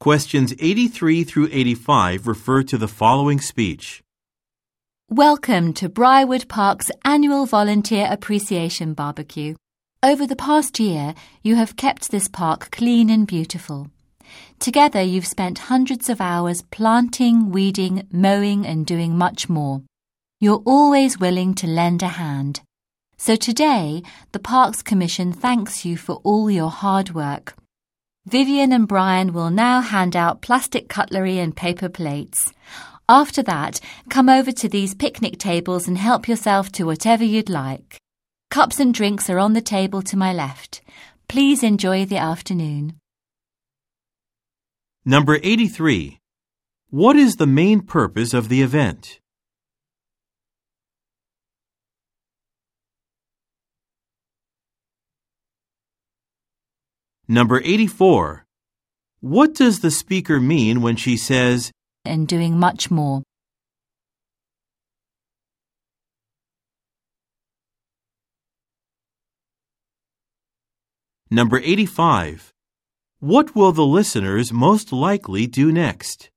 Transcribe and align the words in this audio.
Questions 0.00 0.54
83 0.58 1.24
through 1.24 1.50
85 1.52 2.26
refer 2.26 2.62
to 2.62 2.78
the 2.78 2.88
following 2.88 3.38
speech. 3.38 4.02
Welcome 5.10 5.74
to 5.74 5.90
Briarwood 5.90 6.48
Park's 6.48 6.90
annual 7.04 7.44
Volunteer 7.44 8.08
Appreciation 8.10 8.94
Barbecue. 8.94 9.56
Over 10.02 10.26
the 10.26 10.36
past 10.36 10.80
year, 10.80 11.14
you 11.42 11.56
have 11.56 11.76
kept 11.76 12.10
this 12.10 12.28
park 12.28 12.70
clean 12.70 13.10
and 13.10 13.26
beautiful. 13.26 13.90
Together, 14.58 15.02
you've 15.02 15.26
spent 15.26 15.68
hundreds 15.68 16.08
of 16.08 16.22
hours 16.22 16.62
planting, 16.70 17.50
weeding, 17.50 18.08
mowing, 18.10 18.66
and 18.66 18.86
doing 18.86 19.18
much 19.18 19.50
more. 19.50 19.82
You're 20.40 20.62
always 20.64 21.20
willing 21.20 21.52
to 21.56 21.66
lend 21.66 22.02
a 22.02 22.08
hand. 22.08 22.62
So 23.18 23.36
today, 23.36 24.02
the 24.32 24.38
Parks 24.38 24.80
Commission 24.80 25.34
thanks 25.34 25.84
you 25.84 25.98
for 25.98 26.22
all 26.24 26.50
your 26.50 26.70
hard 26.70 27.10
work. 27.10 27.54
Vivian 28.26 28.70
and 28.70 28.86
Brian 28.86 29.32
will 29.32 29.48
now 29.48 29.80
hand 29.80 30.14
out 30.14 30.42
plastic 30.42 30.88
cutlery 30.90 31.38
and 31.38 31.56
paper 31.56 31.88
plates. 31.88 32.52
After 33.08 33.42
that, 33.44 33.80
come 34.10 34.28
over 34.28 34.52
to 34.52 34.68
these 34.68 34.94
picnic 34.94 35.38
tables 35.38 35.88
and 35.88 35.96
help 35.96 36.28
yourself 36.28 36.70
to 36.72 36.84
whatever 36.84 37.24
you'd 37.24 37.48
like. 37.48 37.98
Cups 38.50 38.78
and 38.78 38.92
drinks 38.92 39.30
are 39.30 39.38
on 39.38 39.54
the 39.54 39.62
table 39.62 40.02
to 40.02 40.18
my 40.18 40.34
left. 40.34 40.82
Please 41.28 41.62
enjoy 41.62 42.04
the 42.04 42.18
afternoon. 42.18 43.00
Number 45.04 45.40
83. 45.42 46.18
What 46.90 47.16
is 47.16 47.36
the 47.36 47.46
main 47.46 47.80
purpose 47.80 48.34
of 48.34 48.50
the 48.50 48.60
event? 48.60 49.18
Number 57.30 57.60
84. 57.64 58.44
What 59.20 59.54
does 59.54 59.82
the 59.82 59.92
speaker 59.92 60.40
mean 60.40 60.82
when 60.82 60.96
she 60.96 61.16
says, 61.16 61.70
And 62.04 62.26
doing 62.26 62.58
much 62.58 62.90
more. 62.90 63.22
Number 71.30 71.58
85. 71.58 72.52
What 73.20 73.54
will 73.54 73.70
the 73.70 73.86
listeners 73.86 74.52
most 74.52 74.92
likely 74.92 75.46
do 75.46 75.70
next? 75.70 76.30